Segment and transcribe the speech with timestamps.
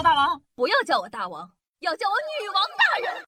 [0.00, 3.22] 我大王，不要叫我大王，要叫我女王大人。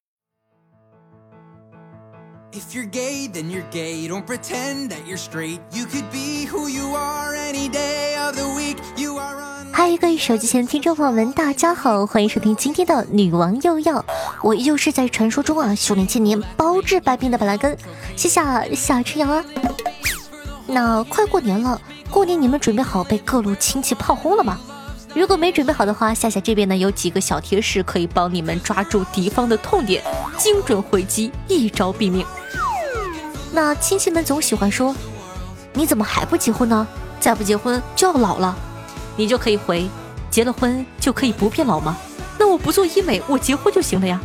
[2.50, 4.08] If you're gay, then you're gay.
[4.08, 5.60] Don't pretend that you're straight.
[5.70, 8.78] You could be who you are any day of the week.
[8.96, 9.70] You are on.
[9.74, 14.02] 嗨，各位手机前听众朋友们，大家好，欢迎收听今天的女王又要。
[14.42, 17.76] 我依旧是在传说中啊，修炼千年，包治百病的板蓝根。
[18.16, 18.40] 谢谢
[18.74, 19.44] 小春阳啊。
[20.66, 21.78] 那快过年了，
[22.10, 24.58] 过年你们准备好被各路亲戚炮轰了吗？
[25.14, 30.02] 如果没准备好的话，夏夏这边呢有几个小贴士可以帮你们抓住敌方的痛点，
[30.38, 32.24] 精准回击，一招毙命。
[33.52, 34.96] 那亲戚们总喜欢说
[35.74, 36.86] ：“你怎么还不结婚呢？
[37.20, 38.56] 再不结婚就要老了。”
[39.14, 39.86] 你就可以回
[40.30, 41.94] ：“结了婚就可以不变老吗？
[42.38, 44.18] 那我不做医美，我结婚就行了呀。”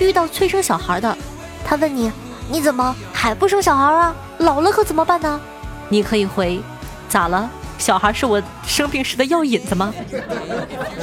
[0.00, 1.16] 遇到催生小孩的，
[1.64, 2.10] 他问你
[2.50, 4.12] ：“你怎么还不生小孩啊？
[4.38, 5.40] 老了可怎么办呢？”
[5.88, 6.60] 你可以回
[7.08, 7.48] ：“咋了？
[7.80, 9.92] 小孩是我生病时的药引子吗？”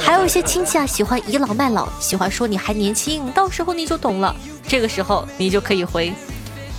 [0.00, 4.34] 还有一些亲戚啊，喜欢倚老卖老，喜欢说你还年轻，到时候你就懂了。
[4.66, 6.12] 这个时候你就可以回。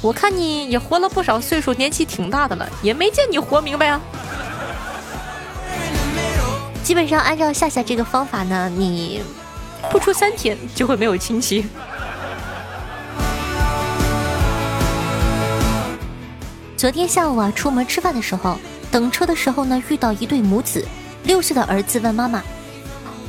[0.02, 4.00] 我看你也活了不少岁数，年纪挺大的了，也没见你活明白啊。
[6.82, 9.22] 基本上按照夏夏这个方法呢，你
[9.92, 11.68] 不出三天就会没有亲戚。
[16.78, 18.58] 昨天下午啊，出门吃饭的时候，
[18.92, 20.86] 等车的时候呢，遇到一对母子，
[21.24, 22.44] 六岁的儿子问妈妈：“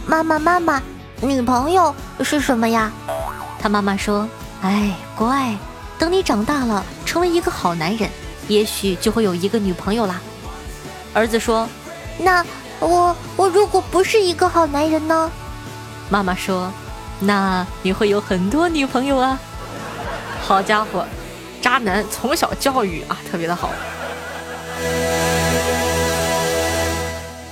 [0.06, 0.83] 妈妈妈妈，
[1.20, 2.91] 女朋友是什么呀？”
[3.61, 4.28] 他妈妈说
[4.62, 5.55] ：“哎，乖。”
[5.98, 8.08] 等你长大了，成为一个好男人，
[8.48, 10.19] 也许就会有一个女朋友啦。
[11.12, 11.69] 儿子说
[12.17, 12.42] ：“那
[12.78, 15.30] 我我如果不是一个好男人呢？”
[16.08, 16.72] 妈妈说
[17.20, 19.39] ：“那你会有很多女朋友啊。”
[20.41, 21.05] 好家伙，
[21.61, 23.70] 渣男从小教育啊，特别的好。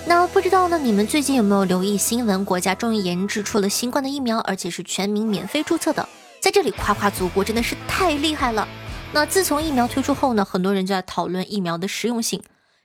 [0.08, 2.42] 那不知道呢，你们最近有没有留意新闻？
[2.42, 6.08] 国家终于研制出了新冠的疫苗，而且是全民免费注册的。
[6.40, 8.66] 在这里夸夸祖国真的是太厉害了。
[9.12, 12.42] 那自从疫苗推出后呢，很多人就在讨论疫苗的实用性。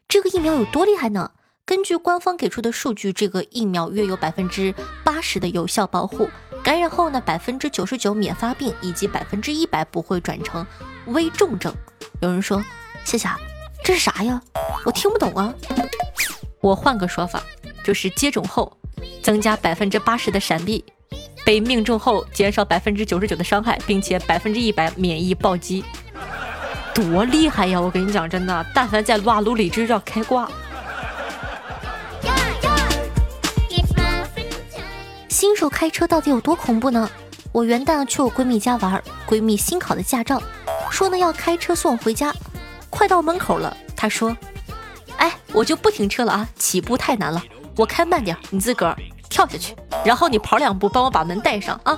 [0.09, 1.31] 这个疫苗有多厉害呢？
[1.65, 4.75] 根据官方给出的数据，这个疫苗约有百分之
[5.05, 6.29] 八十的有效保护，
[6.61, 10.67] 感染后呢，百分之九十九免发病，以及百分之一百不会转成
[11.05, 11.73] 危重症。
[12.19, 12.61] 有人说
[13.05, 13.37] ：“夏夏，
[13.81, 14.41] 这是啥呀？
[14.83, 15.53] 我听不懂啊。”
[16.63, 17.43] 我换个说法，
[17.83, 18.71] 就是接种后
[19.21, 20.81] 增加百分之八十的闪避。
[21.43, 25.83] 被命中后减少百分之九十九的伤害，并且百分之一百免疫暴击，
[26.95, 27.81] 多厉害呀！
[27.81, 30.49] 我跟你讲，真的，但凡在撸啊撸里，就要开挂。
[35.27, 37.09] 新手开车到底有多恐怖呢？
[37.51, 40.41] 我元旦去我闺蜜家玩，闺蜜新考的驾照，
[40.89, 42.33] 说呢要开车送我回家。
[42.89, 44.33] 快到门口了，她说
[45.23, 47.41] ：“哎，我就不停车了啊，起步太难了，
[47.77, 48.97] 我开慢点，你自个儿。”
[49.29, 49.73] 跳下去，
[50.05, 51.97] 然后你跑两步，帮我把门带上啊！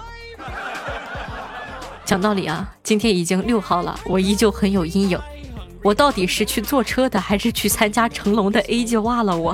[2.06, 5.19] 讲道理啊，今天已经六号了，我依旧很有阴影。
[5.84, 9.36] 我到底是去坐车的，还是去参加成龙的 A 计划了？
[9.36, 9.53] 我。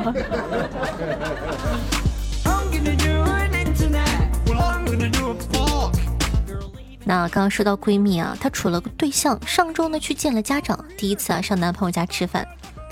[7.03, 12.47] 那刚刚说到闺蜜啊，她处了个对象，上周呢去见了家长，第一次啊上男朋友家吃饭，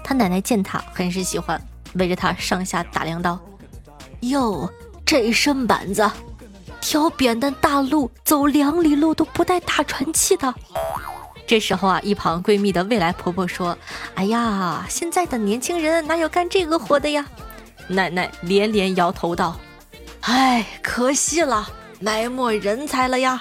[0.09, 1.61] 他奶奶见他很是喜欢，
[1.93, 3.39] 围着他上下打量道。
[4.21, 4.67] 哟，
[5.05, 6.09] 这身板子，
[6.81, 10.51] 挑扁担大路走两里路都不带打喘气的。
[11.45, 13.77] 这时候啊，一旁闺蜜的未来婆婆说
[14.15, 17.23] ：“哎呀，现在的年轻人哪有干这个活的呀？”
[17.87, 19.59] 奶奶连连摇头道
[20.21, 21.69] ：“哎，可惜了，
[21.99, 23.39] 埋没人才了呀。”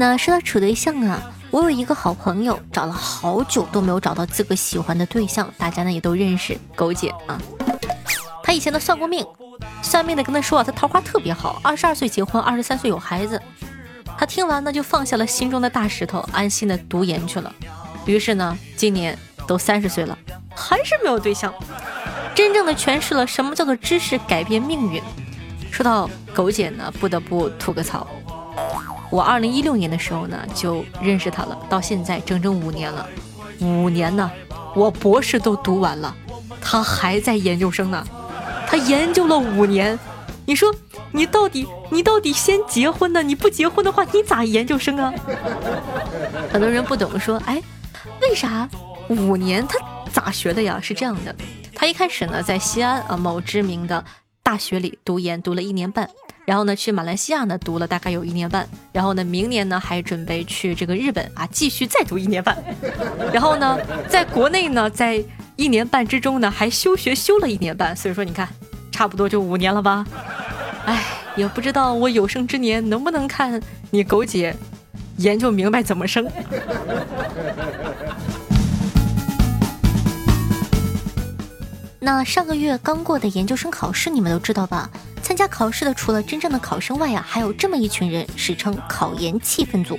[0.00, 1.20] 那说到处对象啊。
[1.50, 7.38] 我有一个好朋友，找了好久都没有找到自个喜欢的对象，大家呢也都认识，狗姐啊。
[8.42, 9.26] 他以前呢算过命，
[9.82, 13.42] 算命的跟他说啊，他桃花特别好，二十二岁结婚，二十三岁有孩子。
[14.16, 17.52] 他听完呢就放下了心中的大石头，安心的读研去了。
[18.06, 20.16] 于是呢，今年都三十岁了，
[20.54, 21.52] 还是没有对象，
[22.34, 25.02] 真正的诠释了什么叫做知识改变命运。
[25.70, 28.06] 说到狗姐呢，不得不吐个槽。
[29.10, 33.08] 我二零一六年的时候呢，就认识他了，到现在整整五年了，
[33.60, 34.30] 五年呢，
[34.74, 36.14] 我博士都读完了，
[36.60, 38.06] 他还在研究生呢，
[38.68, 39.98] 他研究了五年，
[40.46, 40.72] 你说
[41.10, 43.20] 你到底你到底先结婚呢？
[43.20, 45.12] 你不结婚的话，你咋研究生啊？
[46.52, 47.60] 很多人不懂，说哎，
[48.22, 48.68] 为啥
[49.08, 49.76] 五年他
[50.12, 50.78] 咋学的呀？
[50.80, 51.34] 是这样的，
[51.74, 54.04] 他一开始呢在西安啊某知名的
[54.44, 56.08] 大学里读研，读了一年半。
[56.50, 62.58] 然后呢去马来西亚呢读了大概有一年半，然后呢明年呢还准备去这个日本啊继续再读一年半，
[63.32, 65.22] 然后呢在国内呢在
[65.54, 68.48] 一年半之中呢还休学休了一年半，所以说你看
[68.90, 70.04] 差不多就五年了吧，
[70.86, 71.04] 哎
[71.36, 73.62] 也不知道我有生之年能不能看
[73.92, 74.52] 你狗姐
[75.18, 76.28] 研究明白怎么生。
[82.02, 84.90] 那上个月刚过的研究生考试，你们都知道吧？
[85.30, 89.96] 参加考试的除了真正的考生外啊，还有这么一群人，史称考研气氛组，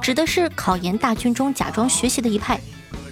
[0.00, 2.60] 指的是考研大军中假装学习的一派。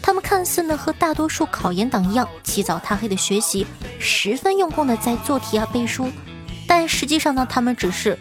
[0.00, 3.66] 他们看似呢和大多数考研党一样，起早贪黑的学习，
[3.98, 6.08] 十分用功的在做题啊背书，
[6.68, 8.16] 但实际上呢，他们只是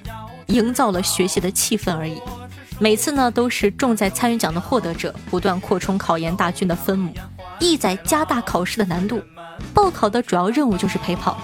[0.47, 2.19] 营造了学习的气氛而已。
[2.79, 7.13] 每次呢都是重在参与奖的获得者，不断扩充考研大军的分母，
[7.59, 9.21] 意在加大考试的难度。
[9.71, 11.37] 报考的主要任务就是陪跑，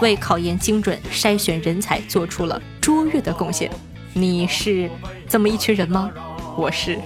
[0.00, 3.70] 为考研精准筛选人才做出了卓越的贡献。
[4.12, 4.90] 你是
[5.28, 6.10] 这么一群人吗？
[6.56, 6.98] 我是。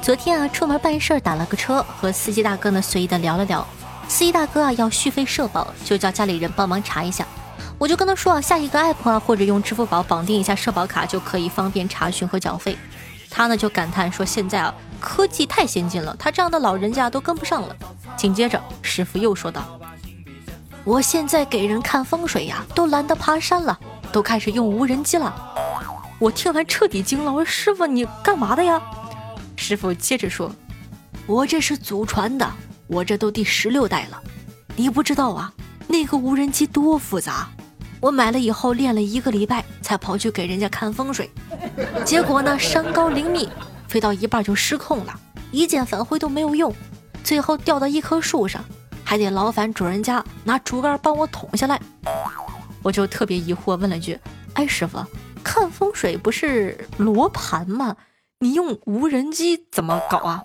[0.00, 3.66] 昨天啊，出门办事儿打了个车，和司机大哥呢随意的聊了聊。
[4.06, 7.26] 司机大哥啊要续费社保，就叫家里人帮忙查一下。
[7.78, 12.76] 我就跟他说啊，下一个 app 啊，或者用支付宝绑定一下社保卡，就可以方便查询和缴费。
[13.30, 14.72] 他呢就感叹说：“现在啊，
[15.04, 17.76] 科技太先进了，他这样的老人家都跟不上了。”
[18.16, 19.78] 紧接着，师傅又说道
[20.82, 23.78] ：“我现在给人看风水呀，都懒得爬山了，
[24.10, 25.34] 都开始用无人机了。”
[26.18, 28.80] 我听完彻底惊了，我说：“师傅，你干嘛的呀？”
[29.56, 30.50] 师傅接着说
[31.26, 32.50] ：“我这是祖传的，
[32.86, 34.22] 我这都第十六代了。
[34.74, 35.52] 你不知道啊，
[35.86, 37.48] 那个无人机多复杂。”
[38.00, 41.30] 我买了以后练了一个礼拜，才跑去给人家看风水，
[42.04, 43.48] 结果呢，山高林密，
[43.94, 45.20] 飞到一半就失控了，
[45.52, 46.74] 一键返回都没有用，
[47.22, 48.64] 最后掉到一棵树上，
[49.04, 51.80] 还得劳烦主人家拿竹竿帮我捅下来。
[52.82, 54.18] 我就特别疑惑，问了句
[54.54, 54.98] ：“哎，师傅，
[55.44, 57.96] 看风水不是罗盘吗？
[58.40, 60.42] 你用无人机怎么搞啊？”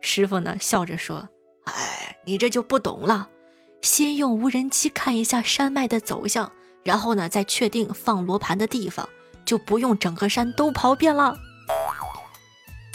[0.00, 1.28] 师傅呢笑着说
[1.66, 3.28] ：“哎，你这就不懂了，
[3.82, 6.52] 先用无人机看一下山脉的走向。”
[6.84, 9.08] 然后呢，再确定放罗盘的地方，
[9.44, 11.36] 就不用整个山都跑遍了。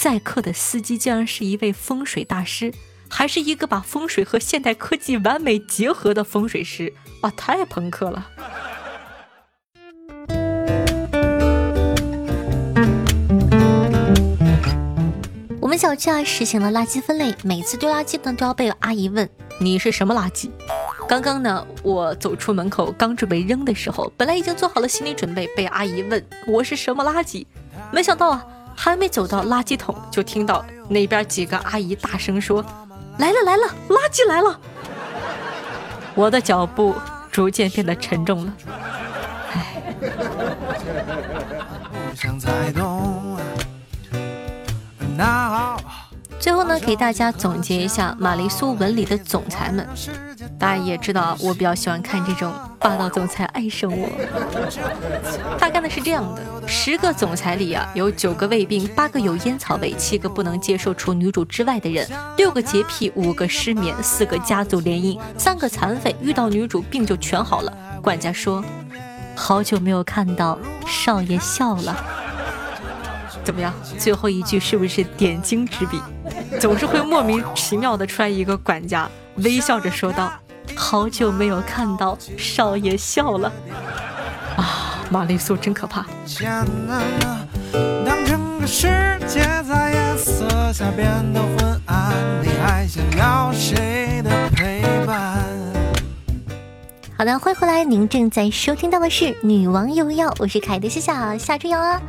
[0.01, 2.73] 载客的司机竟然是一位风水大师，
[3.07, 8.27] 还是一个把风水和现代科技完美结合的风水师，哇，太朋克了！
[15.59, 20.49] 我们小区啊实行了垃圾分类，每次丢垃圾呢都要被阿姨问你是什么垃圾。
[21.07, 27.45] 刚刚呢，我走出门口，刚准备扔的时候，本来已经做好了心理准备，被阿姨问我是什么垃圾，
[27.91, 28.43] 没想到啊，
[28.83, 32.65] 还没走到垃圾桶，就听到那边几个阿姨大声说
[33.19, 34.59] ：“来了来了，垃圾来了！”
[36.17, 36.95] 我的脚步
[37.31, 38.53] 逐渐变得沉重了，
[39.53, 39.83] 唉。
[46.39, 49.87] 最后呢，给大家总结一下玛丽苏文里的总裁们。
[50.57, 52.51] 大家也知道，我比较喜欢看这种
[52.81, 54.09] 霸道总裁爱上我。
[55.59, 62.07] 他干的是这样的：十个总裁里啊，有九个胃病，八个有烟草味，七个不能接受除女主之外的人，
[62.37, 67.71] 六个洁癖，五个失眠，四个家族联姻，三个残废，遇到女主病就全好了。
[68.01, 68.63] 管家说
[69.37, 70.57] ：“好久没有看到
[70.87, 71.95] 少爷笑了。”
[73.43, 73.73] 怎么样？
[73.97, 76.01] 最后一句是不是点睛之笔？
[76.59, 80.31] 总是会莫名其妙的出来一个管家，微笑着说道
[80.75, 83.51] ：“好久没有看到少爷笑了。”
[84.57, 86.05] 啊，玛丽苏真可怕。
[88.05, 88.87] 当整个世
[89.27, 92.13] 界在夜色下变得昏暗，
[92.43, 93.25] 你还想要
[97.21, 102.01] 好的，欢迎回来，您正在收听到的是《女王又要》，我是凯的夏夏夏春瑶啊。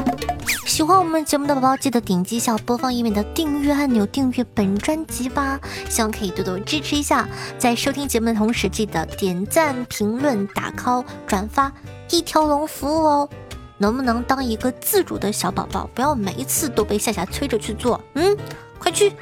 [0.64, 5.60] 喜欢我们节目的宝宝，记得点击一下播放页面的订阅按钮，订阅本专辑吧。
[5.90, 7.28] 希望可以多多支持一下，
[7.58, 11.70] 在收听节目的同时，记得点赞、评论、打 call、转发，
[12.08, 13.28] 一条龙服务哦。
[13.76, 18.00] 能不能当一个自主的小宝宝，不要每一次都被夏夏催着去做？
[18.14, 18.34] 嗯，
[18.78, 19.12] 快去，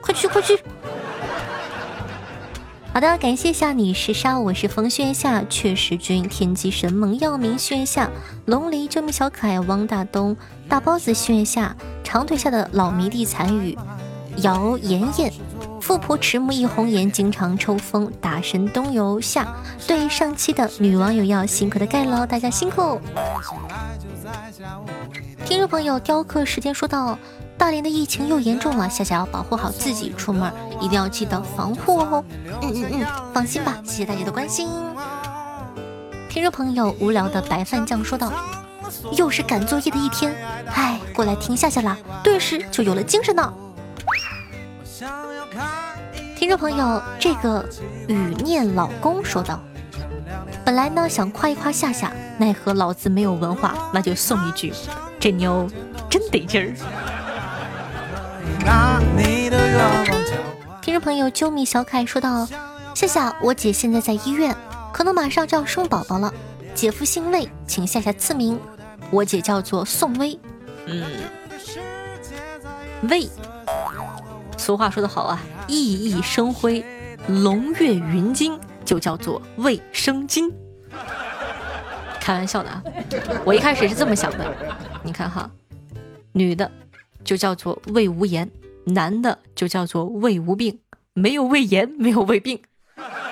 [0.00, 0.56] 快去，快去。
[2.92, 8.10] 好的，感谢下你是沙，我是风轩下确实君，天机神猛耀明轩下
[8.44, 10.36] 龙离救命小可爱汪大东
[10.68, 13.78] 大包子轩下长腿下的老迷弟残雨
[14.36, 15.32] 姚妍妍
[15.80, 19.48] 富婆迟暮一红颜经常抽风大神东游下
[19.86, 23.00] 对上期的女网友要辛苦的盖楼，大家辛苦。
[25.46, 27.18] 听众朋友雕刻时间说道。
[27.62, 32.24] 大连的疫情又严重了，夏夏要保护好自己，出门一定要记得防护哦。
[32.60, 34.68] 嗯嗯嗯，放心吧，谢谢大家的关心。
[36.28, 38.32] 听众朋友，无聊的白饭酱说道
[39.16, 40.34] ：“又是赶作业的一天，
[40.74, 43.54] 哎，过来听夏夏啦，顿时就有了精神呢。”
[46.34, 47.64] 听众朋友，这个
[48.08, 49.60] 雨念老公说道
[50.66, 54.72] ：“本来呢想夸一夸夏夏，奈何老子没有文化，那就送一句，
[55.20, 55.70] 这妞
[56.10, 56.74] 真得劲儿。”
[60.80, 62.46] 听众朋友，啾咪小凯说道
[62.94, 64.54] ：“夏夏，我姐现在在医院，
[64.92, 66.32] 可能马上就要生宝宝了。
[66.72, 68.60] 姐夫姓魏，请夏夏赐名。
[69.10, 70.38] 我姐叫做宋薇。
[70.86, 71.04] 嗯，
[73.10, 73.28] 魏。
[74.56, 76.84] 俗话说得好啊，熠熠生辉，
[77.26, 80.52] 龙跃云津，就叫做卫生巾。
[82.20, 82.82] 开玩笑的啊，
[83.44, 84.54] 我一开始是这么想的。
[85.02, 85.50] 你看哈，
[86.30, 86.70] 女的
[87.24, 88.50] 就叫做胃无炎，
[88.84, 90.78] 男的就叫做胃无病，
[91.14, 92.60] 没有胃炎，没有胃病。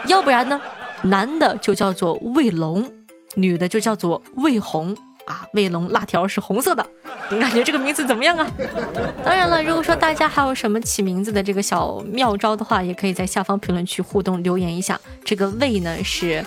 [0.07, 0.61] 要不然呢，
[1.03, 2.91] 男的就叫做胃龙，
[3.35, 4.97] 女的就叫做胃红。
[5.27, 6.85] 啊，卫龙辣条是红色的，
[7.31, 8.51] 你感觉这个名字怎么样啊？
[9.23, 15.01] 当然了，如果说大家还有什么起名字的这个小妙招的话，也可以在下方评论区互动留言一下。
[15.25, 16.45] 这个魏呢是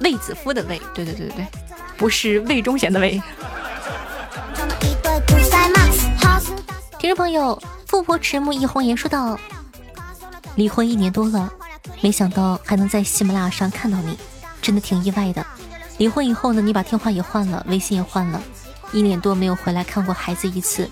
[0.00, 1.46] 卫子夫的魏，对对对对对，
[1.96, 3.18] 不是魏忠贤的魏。
[7.04, 9.38] 听众朋友，富婆迟暮一红颜说道：
[10.54, 11.52] 离婚一年多了，
[12.00, 14.18] 没想到还能在喜马拉雅上看到你，
[14.62, 15.44] 真的挺意外的。
[15.98, 18.42] 离婚以后呢，你把电话也换了，微信也换了，
[18.90, 20.88] 一年多没有回来看过孩子一次。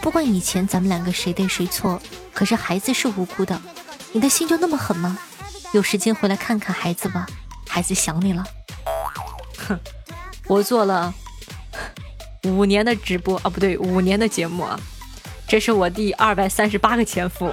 [0.00, 2.00] 不管以前咱们两个谁对谁错，
[2.32, 3.60] 可是孩子是无辜的，
[4.12, 5.18] 你的心就那么狠吗？
[5.72, 7.26] 有时间回来看看孩子吧，
[7.68, 8.42] 孩子想你了。
[9.68, 9.78] 哼，
[10.46, 11.12] 我做了
[12.44, 14.80] 五年的直播啊，不对，五年的节目啊，
[15.50, 17.52] 这是我第二百三十八个前夫。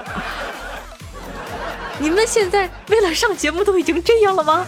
[1.97, 4.67] 你们现在为了上节目都已经这样了吗？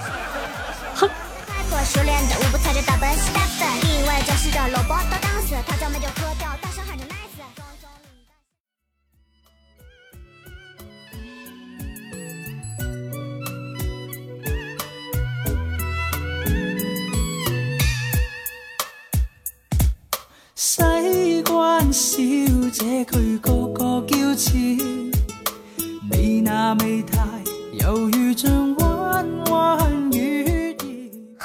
[0.95, 1.07] 哼。
[1.85, 2.49] 熟练的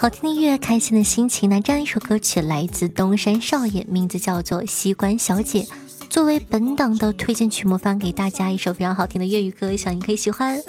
[0.05, 1.49] 好听的音乐，开心的心情。
[1.49, 5.63] 那这样一首歌曲来自东山少爷，名字叫做《西关小姐》，
[6.11, 10.61] 作为本档的推荐曲目，放给大家一首非常好听的粤语歌，希望你可以喜欢。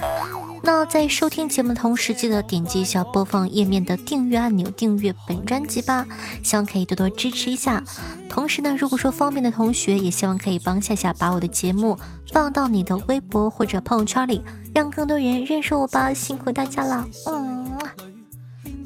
[0.64, 6.08] 那在收听节目的同时，记得点击一下播放页面的订阅按钮，订阅本专辑吧。
[6.42, 7.84] 希望可以多多支持一下。
[8.30, 12.00] 同时呢，如果说方便的同学，也希望可以帮夏夏把我的节目
[12.32, 14.42] 放到你的微博或者朋友圈里，
[14.74, 16.14] 让更多人认识我吧。
[16.14, 17.55] 辛苦大家了，嗯。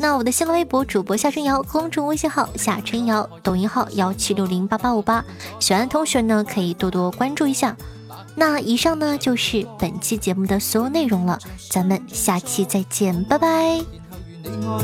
[0.02, 5.26] 那我的新浪微博主播夏春瑶，公众微信号夏春瑶，抖音号幺七六零八八五八，
[5.60, 7.76] 喜欢的同学呢可以多多关注一下。
[8.34, 11.38] 那以上呢就是本期节目的所有内容了，
[11.70, 13.82] 咱们下期再见，拜拜。
[14.46, 14.80] 永远